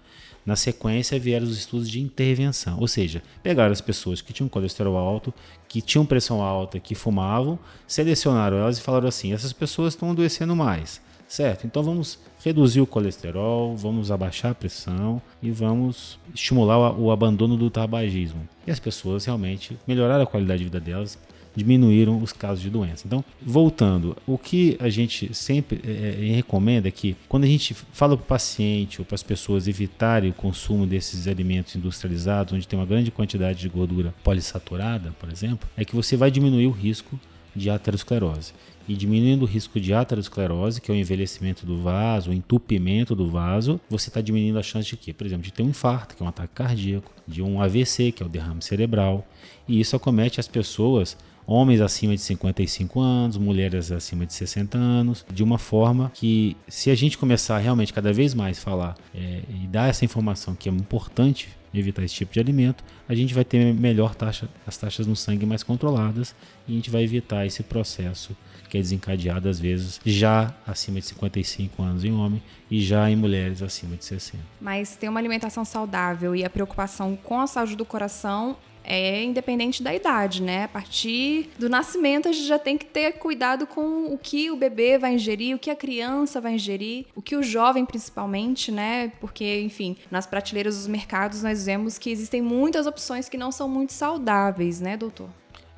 na 0.46 0.56
sequência 0.56 1.20
vieram 1.20 1.46
os 1.46 1.58
estudos 1.58 1.90
de 1.90 2.00
intervenção, 2.00 2.80
ou 2.80 2.88
seja, 2.88 3.24
pegaram 3.42 3.72
as 3.72 3.82
pessoas 3.82 4.22
que 4.22 4.32
tinham 4.32 4.48
colesterol 4.48 4.96
alto, 4.96 5.34
que 5.68 5.82
tinham 5.82 6.06
pressão 6.06 6.42
alta, 6.42 6.80
que 6.80 6.94
fumavam, 6.94 7.58
selecionaram 7.88 8.58
elas 8.58 8.78
e 8.78 8.82
falaram 8.82 9.08
assim: 9.08 9.34
essas 9.34 9.52
pessoas 9.52 9.94
estão 9.94 10.12
adoecendo 10.12 10.56
mais, 10.56 11.02
certo? 11.28 11.66
Então 11.66 11.82
vamos 11.82 12.20
reduzir 12.44 12.80
o 12.80 12.86
colesterol, 12.86 13.76
vamos 13.76 14.12
abaixar 14.12 14.52
a 14.52 14.56
pressão 14.56 15.20
e 15.42 15.50
vamos 15.50 16.20
estimular 16.34 16.94
o 16.96 17.10
abandono 17.10 17.58
do 17.58 17.72
tabagismo. 17.72 18.48
E 18.68 18.72
as 18.72 18.80
pessoas 18.80 19.26
realmente 19.26 19.76
melhoraram 19.88 20.24
a 20.24 20.28
qualidade 20.28 20.60
de 20.60 20.66
vida 20.66 20.80
delas, 20.80 21.18
diminuíram 21.56 22.22
os 22.22 22.34
casos 22.34 22.62
de 22.62 22.70
doença. 22.70 23.08
Então, 23.08 23.24
voltando, 23.42 24.16
o 24.28 24.38
que 24.38 24.76
a 24.80 24.90
gente 24.90 25.34
sempre 25.34 25.80
é, 25.86 26.30
é 26.30 26.36
recomenda 26.36 26.88
é 26.88 26.92
que 26.92 27.16
quando 27.30 27.46
a 27.46 27.48
gente 27.48 27.74
fala 27.74 28.18
para 28.18 28.24
o 28.24 28.28
paciente 28.28 29.02
ou 29.02 29.06
para 29.06 29.16
as 29.16 29.24
pessoas 29.24 29.68
evitarem 29.68 30.30
o 30.30 30.34
consumo 30.34 30.86
desses 30.86 31.28
alimentos 31.28 31.76
industrializados, 31.76 32.54
onde 32.54 32.68
tem 32.68 32.78
uma 32.78 32.86
grande 32.86 33.12
quantidade 33.12 33.60
de 33.60 33.70
gordura 33.70 34.14
polissaturada, 34.24 35.14
por 35.20 35.32
exemplo, 35.32 35.68
é 35.78 35.86
que 35.86 35.96
você 35.96 36.18
vai 36.18 36.30
diminuir 36.30 36.68
o 36.68 36.72
risco 36.72 37.20
de 37.56 37.70
aterosclerose. 37.70 38.54
E 38.88 38.94
diminuindo 38.94 39.44
o 39.44 39.46
risco 39.48 39.80
de 39.80 39.94
aterosclerose, 39.94 40.80
que 40.80 40.92
é 40.92 40.94
o 40.94 40.98
envelhecimento 40.98 41.66
do 41.66 41.82
vaso, 41.82 42.30
o 42.30 42.34
entupimento 42.34 43.16
do 43.16 43.28
vaso, 43.28 43.80
você 43.90 44.10
está 44.10 44.22
diminuindo 44.22 44.60
a 44.60 44.64
chance 44.64 44.88
de 44.88 44.96
quê? 44.96 45.12
Por 45.12 45.26
exemplo, 45.26 45.44
de 45.44 45.52
ter 45.52 45.64
um 45.64 45.70
infarto, 45.70 46.16
que 46.16 46.22
é 46.22 46.26
um 46.26 46.30
ataque 46.30 46.54
cardíaco, 46.54 47.12
de 47.28 47.42
um 47.42 47.60
AVC, 47.60 48.12
que 48.12 48.22
é 48.22 48.26
o 48.26 48.30
derrame 48.30 48.62
cerebral. 48.62 49.26
E 49.68 49.80
isso 49.80 49.96
acomete 49.96 50.40
as 50.40 50.48
pessoas 50.48 51.18
homens 51.48 51.82
acima 51.82 52.16
de 52.16 52.22
55 52.22 53.00
anos, 53.00 53.38
mulheres 53.38 53.92
acima 53.92 54.26
de 54.26 54.34
60 54.34 54.78
anos, 54.78 55.26
de 55.32 55.44
uma 55.44 55.58
forma 55.58 56.12
que, 56.14 56.56
se 56.68 56.90
a 56.90 56.96
gente 56.96 57.18
começar 57.18 57.58
realmente 57.58 57.94
cada 57.94 58.12
vez 58.12 58.34
mais 58.34 58.60
falar 58.60 58.96
é, 59.14 59.42
e 59.50 59.68
dar 59.68 59.90
essa 59.90 60.06
informação 60.06 60.56
que 60.56 60.70
é 60.70 60.72
importante 60.72 61.50
evitar 61.80 62.04
esse 62.04 62.16
tipo 62.16 62.34
de 62.34 62.40
alimento, 62.40 62.84
a 63.08 63.14
gente 63.14 63.34
vai 63.34 63.44
ter 63.44 63.74
melhor 63.74 64.16
taxa, 64.16 64.48
as 64.66 64.78
taxas 64.78 65.06
no 65.06 65.16
sangue 65.16 65.46
mais 65.46 65.64
controladas 65.64 66.36
e 66.68 66.72
a 66.72 66.76
gente 66.76 66.90
vai 66.90 67.04
evitar 67.04 67.46
esse 67.46 67.64
processo 67.64 68.36
que 68.70 68.78
é 68.78 68.82
desencadeado 68.82 69.48
às 69.48 69.60
vezes 69.60 70.00
já 70.06 70.54
acima 70.66 71.00
de 71.00 71.06
55 71.06 71.84
anos 71.84 72.04
em 72.04 72.14
homem 72.14 72.42
e 72.70 72.82
já 72.82 73.10
em 73.10 73.16
mulheres 73.16 73.62
acima 73.62 73.96
de 73.96 74.06
60. 74.06 74.44
Mas 74.60 74.96
ter 74.96 75.08
uma 75.08 75.20
alimentação 75.20 75.64
saudável 75.64 76.36
e 76.36 76.44
a 76.44 76.50
preocupação 76.50 77.16
com 77.16 77.40
a 77.40 77.48
saúde 77.48 77.76
do 77.76 77.86
coração 77.86 78.58
é 78.86 79.24
independente 79.24 79.82
da 79.82 79.94
idade, 79.94 80.42
né? 80.42 80.64
A 80.66 80.68
partir 80.68 81.50
do 81.58 81.70
nascimento 81.70 82.30
a 82.30 82.32
gente 82.32 82.48
já 82.48 82.60
tem 82.60 82.78
que 82.78 82.86
ter 82.86 83.14
cuidado 83.14 83.66
com 83.66 84.14
o 84.14 84.18
que 84.18 84.52
o 84.52 84.56
bebê 84.56 84.98
vai 84.98 85.16
ingerir, 85.16 85.56
o 85.56 85.60
que 85.60 85.70
a 85.70 85.76
criança 85.76 86.40
vai 86.40 86.56
ingerir, 86.56 87.06
o 87.16 87.22
que 87.22 87.36
o 87.36 87.44
jovem 87.44 87.86
principalmente, 87.86 88.72
né? 88.72 89.12
Porque, 89.20 89.62
enfim, 89.62 89.98
nas 90.10 90.26
prateleiras 90.26 90.76
dos 90.76 90.88
mercados 90.88 91.44
nós 91.44 91.66
vemos 91.66 91.98
que 91.98 92.10
existem 92.10 92.42
muitas 92.42 92.86
opções 92.86 93.28
que 93.28 93.38
não 93.38 93.52
são 93.52 93.68
muito 93.68 93.94
saudáveis, 93.94 94.80
né, 94.80 94.96
doutor? 94.96 95.30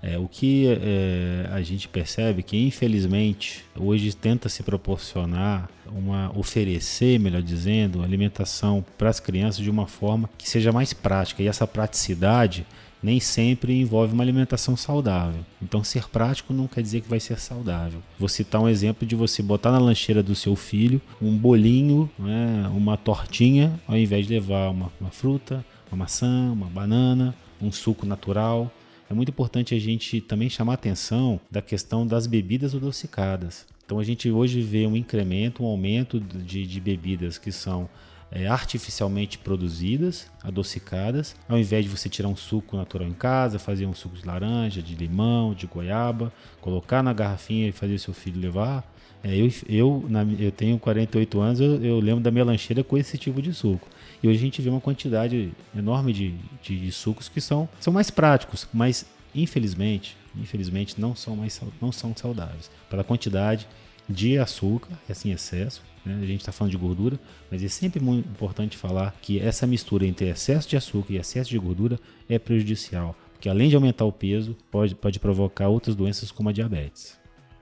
É, 0.01 0.17
o 0.17 0.27
que 0.27 0.67
é, 0.67 1.49
a 1.51 1.61
gente 1.61 1.87
percebe 1.87 2.43
que, 2.43 2.55
infelizmente, 2.55 3.65
hoje 3.75 4.15
tenta 4.15 4.47
se 4.47 4.61
proporcionar 4.61 5.69
uma 5.87 6.31
oferecer, 6.37 7.19
melhor 7.19 7.41
dizendo, 7.41 8.03
alimentação 8.03 8.85
para 8.97 9.09
as 9.09 9.19
crianças 9.19 9.63
de 9.63 9.69
uma 9.69 9.87
forma 9.87 10.29
que 10.37 10.47
seja 10.47 10.71
mais 10.71 10.93
prática. 10.93 11.41
E 11.41 11.47
essa 11.47 11.65
praticidade 11.65 12.65
nem 13.01 13.20
sempre 13.20 13.80
envolve 13.80 14.13
uma 14.13 14.24
alimentação 14.24 14.75
saudável. 14.75 15.42
Então, 15.62 15.84
ser 15.84 16.08
prático 16.10 16.54
não 16.54 16.68
quer 16.68 16.82
dizer 16.82 17.01
que 17.01 17.10
vai 17.10 17.20
ser 17.20 17.39
saudável. 17.39 18.01
Vou 18.18 18.30
citar 18.30 18.62
um 18.62 18.70
exemplo 18.70 19.08
de 19.08 19.16
você 19.16 19.42
botar 19.42 19.72
na 19.72 19.80
lancheira 19.80 20.24
do 20.24 20.36
seu 20.36 20.56
filho 20.56 21.01
um 21.22 21.36
bolinho, 21.38 22.10
né, 22.18 22.70
uma 22.74 22.98
tortinha, 22.98 23.80
ao 23.88 23.98
invés 23.98 24.25
de 24.27 24.34
levar 24.34 24.70
uma, 24.70 24.92
uma 25.00 25.12
fruta, 25.12 25.66
uma 25.92 26.04
maçã, 26.04 26.51
uma 26.51 26.68
banana, 26.68 27.36
um 27.62 27.72
suco 27.72 28.06
natural. 28.06 28.72
É 29.10 29.13
muito 29.13 29.30
importante 29.30 29.74
a 29.74 29.80
gente 29.80 30.20
também 30.20 30.50
chamar 30.50 30.74
atenção 30.74 31.39
da 31.50 31.62
questão 31.62 32.06
das 32.06 32.27
bebidas 32.27 32.75
adocicadas. 32.75 33.66
Então 33.86 34.00
a 34.00 34.04
gente 34.04 34.30
hoje 34.30 34.62
vê 34.62 34.86
um 34.86 34.98
incremento, 34.98 35.63
um 35.63 35.66
aumento 35.66 36.20
de, 36.20 36.68
de 36.68 36.80
bebidas 36.82 37.38
que 37.38 37.54
são 37.54 37.89
é, 38.31 38.48
artificialmente 38.48 39.38
produzidas, 39.38 40.29
adocicadas, 40.43 41.36
ao 41.48 41.57
invés 41.57 41.86
de 41.86 41.91
você 41.91 42.10
tirar 42.10 42.27
um 42.27 42.36
suco 42.36 42.75
natural 42.75 43.07
em 43.07 43.13
casa, 43.13 43.57
fazer 43.57 43.86
um 43.86 43.93
suco 43.93 44.15
de 44.15 44.25
laranja, 44.25 44.81
de 44.81 44.96
limão, 44.96 45.53
de 45.53 45.65
goiaba, 45.65 46.31
colocar 46.60 47.01
na 47.01 47.13
garrafinha 47.13 47.67
e 47.67 47.72
fazer 47.72 47.98
seu 48.00 48.13
filho 48.13 48.39
levar. 48.39 48.84
É, 49.24 49.36
eu, 49.36 49.50
eu, 49.67 50.05
na, 50.10 50.24
eu 50.24 50.51
tenho 50.51 50.77
48 50.77 51.39
anos, 51.39 51.60
eu, 51.60 51.84
eu, 51.84 52.00
lembro 52.00 52.22
da 52.22 52.29
minha 52.29 52.46
lancheira 52.46 52.84
com 52.84 52.98
esse 52.98 53.17
tipo 53.17 53.41
de 53.41 53.53
suco. 53.53 53.88
E 54.22 54.27
hoje 54.27 54.38
a 54.38 54.41
gente 54.41 54.62
vê 54.62 54.69
uma 54.69 54.81
quantidade 54.81 55.51
enorme 55.75 56.13
de, 56.13 56.36
de, 56.62 56.79
de 56.79 56.91
sucos 56.91 57.27
que 57.27 57.41
são, 57.41 57.67
são 57.79 57.91
mais 57.91 58.12
práticos, 58.12 58.67
mas 58.74 59.05
infelizmente, 59.34 60.17
infelizmente 60.36 61.00
não 61.00 61.15
são 61.15 61.36
mais 61.36 61.60
não 61.81 61.91
são 61.91 62.15
saudáveis. 62.15 62.69
Pela 62.89 63.03
quantidade 63.03 63.67
de 64.09 64.37
açúcar, 64.37 64.89
assim, 65.09 65.31
excesso, 65.31 65.81
né? 66.07 66.17
A 66.21 66.25
gente 66.25 66.39
está 66.39 66.51
falando 66.51 66.71
de 66.71 66.77
gordura, 66.77 67.19
mas 67.51 67.63
é 67.63 67.67
sempre 67.67 67.99
muito 67.99 68.27
importante 68.29 68.77
falar 68.77 69.13
que 69.21 69.39
essa 69.39 69.67
mistura 69.67 70.05
entre 70.05 70.29
excesso 70.29 70.69
de 70.69 70.77
açúcar 70.77 71.13
e 71.13 71.17
excesso 71.17 71.49
de 71.49 71.59
gordura 71.59 71.99
é 72.29 72.39
prejudicial, 72.39 73.15
porque 73.33 73.49
além 73.49 73.69
de 73.69 73.75
aumentar 73.75 74.05
o 74.05 74.11
peso, 74.11 74.55
pode, 74.71 74.95
pode 74.95 75.19
provocar 75.19 75.67
outras 75.67 75.95
doenças 75.95 76.31
como 76.31 76.49
a 76.49 76.53
diabetes. 76.53 77.17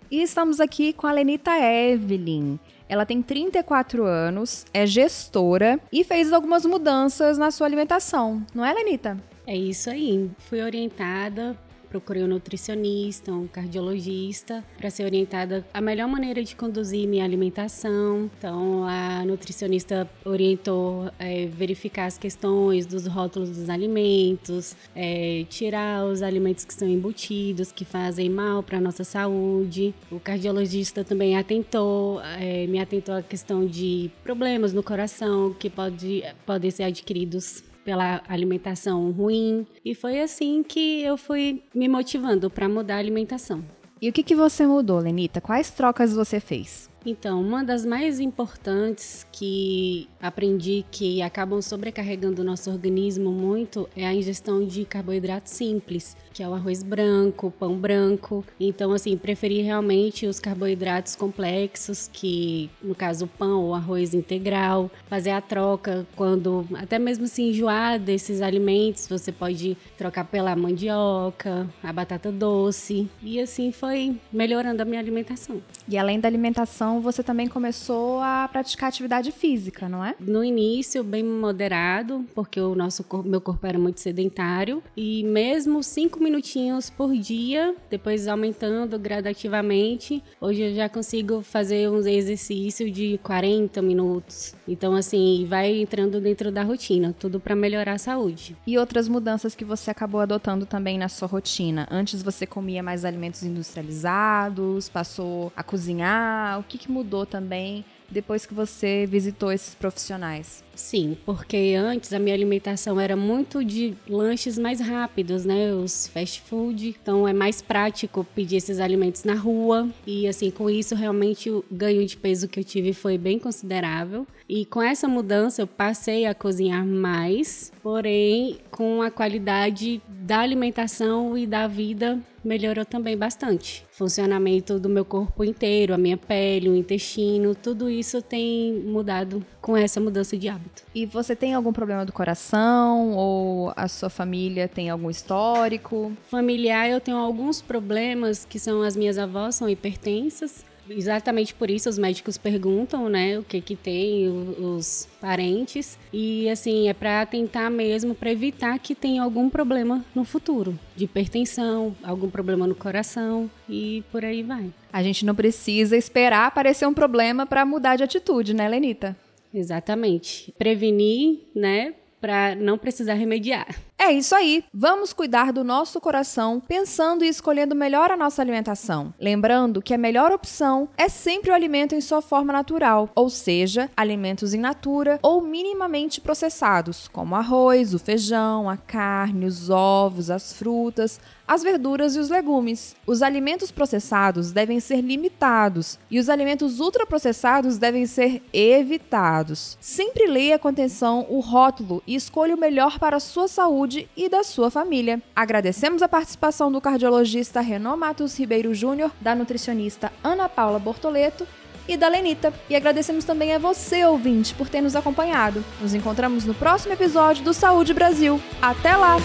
E 0.09 0.21
estamos 0.21 0.59
aqui 0.59 0.93
com 0.93 1.07
a 1.07 1.11
Lenita 1.11 1.51
Evelyn. 1.57 2.59
Ela 2.87 3.05
tem 3.05 3.21
34 3.23 4.05
anos, 4.05 4.63
é 4.71 4.85
gestora 4.85 5.79
e 5.91 6.03
fez 6.03 6.31
algumas 6.31 6.63
mudanças 6.65 7.39
na 7.39 7.49
sua 7.49 7.65
alimentação, 7.65 8.45
não 8.53 8.63
é, 8.63 8.71
Lenita? 8.71 9.17
É 9.47 9.55
isso 9.55 9.89
aí. 9.89 10.29
Fui 10.37 10.61
orientada 10.61 11.57
procurei 11.95 12.23
um 12.23 12.27
nutricionista, 12.27 13.31
um 13.31 13.47
cardiologista, 13.47 14.61
para 14.77 14.89
ser 14.89 15.05
orientada 15.05 15.65
a 15.73 15.79
melhor 15.79 16.09
maneira 16.09 16.43
de 16.43 16.53
conduzir 16.53 17.07
minha 17.07 17.23
alimentação. 17.23 18.29
Então, 18.37 18.83
a 18.85 19.23
nutricionista 19.25 20.09
orientou 20.25 21.09
é, 21.17 21.45
verificar 21.45 22.07
as 22.07 22.17
questões 22.17 22.85
dos 22.85 23.07
rótulos 23.07 23.49
dos 23.49 23.69
alimentos, 23.69 24.75
é, 24.93 25.45
tirar 25.49 26.05
os 26.05 26.21
alimentos 26.21 26.65
que 26.65 26.73
são 26.73 26.87
embutidos, 26.87 27.71
que 27.71 27.85
fazem 27.85 28.29
mal 28.29 28.61
para 28.61 28.77
a 28.77 28.81
nossa 28.81 29.05
saúde. 29.05 29.95
O 30.11 30.19
cardiologista 30.19 31.01
também 31.01 31.37
atentou, 31.37 32.19
é, 32.21 32.67
me 32.67 32.79
atentou 32.79 33.15
à 33.15 33.21
questão 33.21 33.65
de 33.65 34.11
problemas 34.21 34.73
no 34.73 34.83
coração 34.83 35.55
que 35.57 35.69
pode, 35.69 36.23
podem 36.45 36.69
ser 36.71 36.83
adquiridos 36.83 37.63
pela 37.85 38.21
alimentação 38.27 39.11
ruim. 39.11 39.65
E 39.85 39.93
foi 39.95 40.19
assim 40.19 40.63
que 40.63 41.03
eu 41.03 41.15
fui 41.15 41.63
me 41.73 41.87
motivando 41.87 42.49
para 42.49 42.67
mudar 42.67 42.95
a 42.95 42.99
alimentação. 42.99 43.63
E 44.01 44.09
o 44.09 44.13
que, 44.13 44.23
que 44.23 44.35
você 44.35 44.67
mudou, 44.67 44.99
Lenita? 44.99 45.39
Quais 45.39 45.69
trocas 45.69 46.13
você 46.13 46.39
fez? 46.41 46.89
Então, 47.05 47.39
uma 47.39 47.63
das 47.63 47.85
mais 47.85 48.19
importantes 48.19 49.27
que 49.31 50.09
aprendi 50.19 50.83
que 50.89 51.21
acabam 51.21 51.61
sobrecarregando 51.61 52.41
o 52.41 52.45
nosso 52.45 52.71
organismo 52.71 53.31
muito 53.31 53.87
é 53.95 54.07
a 54.07 54.13
ingestão 54.13 54.65
de 54.65 54.85
carboidratos 54.85 55.51
simples, 55.53 56.17
que 56.33 56.41
é 56.41 56.49
o 56.49 56.53
arroz 56.53 56.81
branco, 56.81 57.53
pão 57.59 57.77
branco. 57.77 58.43
Então, 58.59 58.91
assim, 58.91 59.15
preferi 59.15 59.61
realmente 59.61 60.25
os 60.25 60.39
carboidratos 60.39 61.15
complexos, 61.15 62.09
que 62.11 62.71
no 62.81 62.95
caso 62.95 63.25
o 63.25 63.27
pão 63.27 63.65
ou 63.65 63.75
arroz 63.75 64.13
integral, 64.13 64.89
fazer 65.07 65.29
a 65.29 65.41
troca 65.41 66.07
quando 66.15 66.67
até 66.73 66.97
mesmo 66.97 67.27
se 67.27 67.43
enjoar 67.43 67.99
desses 67.99 68.41
alimentos, 68.41 69.07
você 69.07 69.31
pode 69.31 69.77
trocar 69.97 70.25
pela 70.25 70.55
mandioca, 70.55 71.69
a 71.83 71.93
batata 71.93 72.31
doce, 72.31 73.07
e 73.21 73.39
assim 73.39 73.71
foi 73.71 74.17
melhorando 74.33 74.81
a 74.81 74.85
minha 74.85 74.99
alimentação. 74.99 75.61
E 75.87 75.97
além 75.97 76.19
da 76.19 76.27
alimentação, 76.27 76.94
então 76.95 77.01
você 77.01 77.21
também 77.21 77.47
começou 77.47 78.21
a 78.21 78.47
praticar 78.47 78.87
atividade 78.87 79.29
física, 79.29 79.89
não 79.89 80.03
é? 80.03 80.15
No 80.17 80.41
início, 80.41 81.03
bem 81.03 81.25
moderado, 81.25 82.23
porque 82.33 82.57
o 82.57 82.73
nosso 82.73 83.03
corpo, 83.03 83.27
meu 83.27 83.41
corpo 83.41 83.67
era 83.67 83.77
muito 83.77 83.99
sedentário. 83.99 84.81
E 84.95 85.21
mesmo 85.25 85.83
cinco 85.83 86.23
minutinhos 86.23 86.89
por 86.89 87.11
dia, 87.13 87.75
depois 87.89 88.29
aumentando 88.29 88.97
gradativamente, 88.97 90.23
hoje 90.39 90.61
eu 90.61 90.73
já 90.73 90.87
consigo 90.87 91.41
fazer 91.41 91.89
um 91.89 91.99
exercício 92.07 92.89
de 92.89 93.19
40 93.21 93.81
minutos. 93.81 94.55
Então, 94.65 94.95
assim, 94.95 95.45
vai 95.49 95.81
entrando 95.81 96.21
dentro 96.21 96.49
da 96.49 96.63
rotina, 96.63 97.13
tudo 97.19 97.41
para 97.41 97.57
melhorar 97.57 97.95
a 97.95 97.97
saúde. 97.97 98.55
E 98.65 98.77
outras 98.77 99.09
mudanças 99.09 99.53
que 99.53 99.65
você 99.65 99.91
acabou 99.91 100.21
adotando 100.21 100.65
também 100.65 100.97
na 100.97 101.09
sua 101.09 101.27
rotina? 101.27 101.85
Antes 101.91 102.23
você 102.23 102.45
comia 102.47 102.81
mais 102.81 103.03
alimentos 103.03 103.43
industrializados, 103.43 104.87
passou 104.87 105.51
a 105.57 105.61
cozinhar, 105.61 106.57
o 106.57 106.63
que, 106.63 106.84
que 106.85 106.91
mudou 106.91 107.25
também 107.25 107.83
depois 108.09 108.45
que 108.45 108.53
você 108.53 109.05
visitou 109.05 109.51
esses 109.51 109.73
profissionais? 109.73 110.63
Sim, 110.75 111.17
porque 111.25 111.75
antes 111.77 112.11
a 112.11 112.19
minha 112.19 112.35
alimentação 112.35 112.99
era 112.99 113.15
muito 113.15 113.63
de 113.63 113.95
lanches 114.07 114.57
mais 114.57 114.81
rápidos, 114.81 115.45
né? 115.45 115.73
Os 115.73 116.07
fast 116.07 116.41
food. 116.41 116.95
Então 117.01 117.27
é 117.27 117.33
mais 117.33 117.61
prático 117.61 118.25
pedir 118.35 118.57
esses 118.57 118.79
alimentos 118.79 119.23
na 119.23 119.35
rua. 119.35 119.89
E 120.05 120.27
assim, 120.27 120.51
com 120.51 120.69
isso, 120.69 120.93
realmente 120.93 121.49
o 121.49 121.63
ganho 121.71 122.05
de 122.05 122.17
peso 122.17 122.47
que 122.47 122.59
eu 122.59 122.63
tive 122.63 122.93
foi 122.93 123.17
bem 123.17 123.39
considerável. 123.39 124.27
E 124.47 124.65
com 124.65 124.81
essa 124.81 125.07
mudança, 125.07 125.61
eu 125.61 125.67
passei 125.67 126.25
a 126.25 126.35
cozinhar 126.35 126.85
mais, 126.85 127.71
porém 127.81 128.57
com 128.69 129.01
a 129.01 129.09
qualidade 129.09 130.01
da 130.07 130.39
alimentação 130.39 131.37
e 131.37 131.47
da 131.47 131.67
vida 131.67 132.19
melhorou 132.45 132.85
também 132.85 133.17
bastante. 133.17 133.83
Funcionamento 133.89 134.79
do 134.79 134.87
meu 134.87 135.03
corpo 135.03 135.43
inteiro, 135.43 135.93
a 135.93 135.97
minha 135.97 136.15
pele, 136.15 136.69
o 136.69 136.75
intestino, 136.75 137.55
tudo 137.55 137.89
isso 137.89 138.21
tem 138.21 138.73
mudado 138.73 139.43
com 139.59 139.75
essa 139.75 139.99
mudança 139.99 140.37
de 140.37 140.47
hábito. 140.47 140.64
E 140.93 141.05
você 141.05 141.35
tem 141.35 141.53
algum 141.53 141.73
problema 141.73 142.05
do 142.05 142.11
coração 142.11 143.11
ou 143.11 143.73
a 143.75 143.87
sua 143.87 144.09
família 144.09 144.67
tem 144.67 144.89
algum 144.89 145.09
histórico? 145.09 146.11
Familiar, 146.29 146.89
eu 146.89 147.01
tenho 147.01 147.17
alguns 147.17 147.61
problemas 147.61 148.45
que 148.45 148.59
são 148.59 148.81
as 148.81 148.95
minhas 148.95 149.17
avós 149.17 149.55
são 149.55 149.69
hipertensas 149.69 150.65
Exatamente 150.89 151.53
por 151.53 151.69
isso 151.69 151.89
os 151.89 151.97
médicos 151.97 152.37
perguntam, 152.37 153.09
né, 153.09 153.39
o 153.39 153.43
que 153.43 153.59
que 153.59 153.75
tem 153.75 154.29
os 154.29 155.07
parentes 155.19 155.97
e 156.13 156.49
assim 156.49 156.87
é 156.87 156.93
para 156.93 157.25
tentar 157.25 157.69
mesmo 157.69 158.13
para 158.13 158.31
evitar 158.31 158.77
que 158.79 158.93
tenha 158.93 159.23
algum 159.23 159.49
problema 159.49 160.05
no 160.13 160.23
futuro, 160.23 160.77
de 160.95 161.05
hipertensão, 161.05 161.95
algum 162.03 162.29
problema 162.29 162.67
no 162.67 162.75
coração 162.75 163.49
e 163.67 164.03
por 164.11 164.23
aí 164.23 164.43
vai. 164.43 164.71
A 164.93 165.01
gente 165.01 165.25
não 165.25 165.35
precisa 165.35 165.97
esperar 165.97 166.47
aparecer 166.47 166.87
um 166.87 166.93
problema 166.93 167.45
para 167.45 167.65
mudar 167.65 167.95
de 167.95 168.03
atitude, 168.03 168.53
né, 168.53 168.67
Lenita? 168.67 169.15
Exatamente. 169.55 170.53
Prevenir, 170.57 171.39
né, 171.55 171.93
para 172.19 172.55
não 172.55 172.77
precisar 172.77 173.13
remediar. 173.13 173.67
É 173.97 174.11
isso 174.11 174.35
aí. 174.35 174.63
Vamos 174.73 175.13
cuidar 175.13 175.53
do 175.53 175.63
nosso 175.63 176.01
coração, 176.01 176.59
pensando 176.59 177.23
e 177.23 177.29
escolhendo 177.29 177.73
melhor 177.73 178.11
a 178.11 178.17
nossa 178.17 178.41
alimentação. 178.41 179.13
Lembrando 179.19 179.81
que 179.81 179.93
a 179.93 179.97
melhor 179.97 180.31
opção 180.31 180.89
é 180.97 181.07
sempre 181.07 181.49
o 181.49 181.53
alimento 181.53 181.95
em 181.95 182.01
sua 182.01 182.21
forma 182.21 182.51
natural, 182.51 183.09
ou 183.15 183.29
seja, 183.29 183.89
alimentos 183.95 184.53
in 184.53 184.59
natura 184.59 185.17
ou 185.23 185.41
minimamente 185.41 186.19
processados, 186.19 187.07
como 187.07 187.35
arroz, 187.35 187.93
o 187.93 187.99
feijão, 187.99 188.69
a 188.69 188.77
carne, 188.77 189.45
os 189.45 189.69
ovos, 189.69 190.29
as 190.29 190.53
frutas, 190.53 191.19
as 191.47 191.63
verduras 191.63 192.15
e 192.15 192.19
os 192.19 192.29
legumes. 192.29 192.95
Os 193.05 193.21
alimentos 193.21 193.71
processados 193.71 194.51
devem 194.51 194.79
ser 194.79 195.01
limitados 195.01 195.99
e 196.09 196.19
os 196.19 196.29
alimentos 196.29 196.79
ultraprocessados 196.79 197.77
devem 197.77 198.05
ser 198.05 198.41
evitados. 198.51 199.77
Sempre 199.79 200.27
leia 200.27 200.57
com 200.57 200.67
atenção 200.67 201.25
o 201.29 201.39
rótulo 201.39 202.01
e 202.07 202.15
escolha 202.15 202.55
o 202.55 202.59
melhor 202.59 202.99
para 202.99 203.17
a 203.17 203.19
sua 203.19 203.47
saúde 203.85 204.09
e 204.17 204.27
da 204.27 204.43
sua 204.43 204.71
família. 204.71 205.21
Agradecemos 205.35 206.01
a 206.01 206.07
participação 206.07 206.71
do 206.71 206.81
cardiologista 206.81 207.61
Renan 207.61 207.95
Matos 207.95 208.37
Ribeiro 208.37 208.73
Júnior, 208.73 209.11
da 209.21 209.35
nutricionista 209.35 210.11
Ana 210.23 210.49
Paula 210.49 210.79
Bortoleto 210.79 211.47
e 211.87 211.95
da 211.95 212.07
Lenita. 212.07 212.51
E 212.67 212.75
agradecemos 212.75 213.23
também 213.23 213.53
a 213.53 213.59
você, 213.59 214.03
ouvinte, 214.05 214.55
por 214.55 214.67
ter 214.69 214.81
nos 214.81 214.95
acompanhado. 214.95 215.63
Nos 215.79 215.93
encontramos 215.93 216.45
no 216.45 216.55
próximo 216.55 216.93
episódio 216.93 217.43
do 217.43 217.53
Saúde 217.53 217.93
Brasil. 217.93 218.41
Até 218.59 218.95
lá! 218.95 219.17